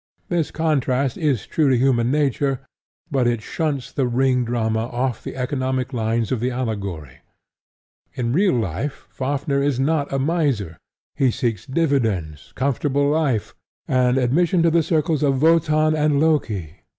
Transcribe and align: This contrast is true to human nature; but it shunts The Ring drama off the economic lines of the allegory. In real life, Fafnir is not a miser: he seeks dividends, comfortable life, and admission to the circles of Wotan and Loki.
This 0.29 0.49
contrast 0.49 1.15
is 1.15 1.45
true 1.45 1.69
to 1.69 1.77
human 1.77 2.09
nature; 2.09 2.61
but 3.11 3.27
it 3.27 3.39
shunts 3.39 3.91
The 3.91 4.07
Ring 4.07 4.43
drama 4.43 4.87
off 4.87 5.23
the 5.23 5.35
economic 5.35 5.93
lines 5.93 6.31
of 6.31 6.39
the 6.39 6.49
allegory. 6.49 7.19
In 8.15 8.33
real 8.33 8.55
life, 8.55 9.05
Fafnir 9.11 9.61
is 9.61 9.79
not 9.79 10.11
a 10.11 10.17
miser: 10.17 10.79
he 11.13 11.29
seeks 11.29 11.67
dividends, 11.67 12.51
comfortable 12.55 13.07
life, 13.11 13.53
and 13.87 14.17
admission 14.17 14.63
to 14.63 14.71
the 14.71 14.81
circles 14.81 15.21
of 15.21 15.39
Wotan 15.39 15.93
and 15.95 16.19
Loki. 16.19 16.77